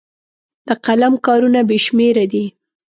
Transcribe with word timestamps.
د 0.67 0.69
قلم 0.85 1.13
کارونه 1.25 1.59
بې 1.67 1.77
شمېره 1.85 2.25
دي. 2.33 2.45